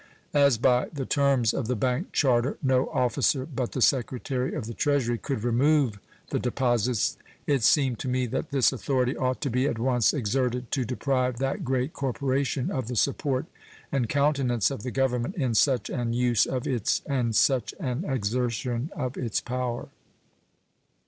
As 0.33 0.57
by 0.57 0.89
the 0.91 1.05
terms 1.05 1.53
of 1.53 1.67
the 1.67 1.75
bank 1.75 2.11
charter 2.11 2.57
no 2.63 2.89
officer 2.89 3.45
but 3.45 3.73
the 3.73 3.83
Secretary 3.83 4.55
of 4.55 4.65
the 4.65 4.73
Treasury 4.73 5.19
could 5.19 5.43
remove 5.43 5.99
the 6.31 6.39
deposits, 6.39 7.17
it 7.45 7.61
seemed 7.61 7.99
to 7.99 8.07
me 8.07 8.25
that 8.25 8.49
this 8.49 8.73
authority 8.73 9.15
ought 9.15 9.41
to 9.41 9.51
be 9.51 9.67
at 9.67 9.77
once 9.77 10.11
exerted 10.11 10.71
to 10.71 10.85
deprive 10.85 11.37
that 11.37 11.63
great 11.63 11.93
corporation 11.93 12.71
of 12.71 12.87
the 12.87 12.95
support 12.95 13.45
and 13.91 14.09
countenance 14.09 14.71
of 14.71 14.81
the 14.81 14.89
Government 14.89 15.35
in 15.35 15.53
such 15.53 15.87
an 15.87 16.13
use 16.13 16.47
of 16.47 16.65
its 16.65 17.03
and 17.05 17.35
such 17.35 17.75
an 17.79 18.03
exertion 18.03 18.89
of 18.95 19.17
its 19.17 19.39
power. 19.39 19.89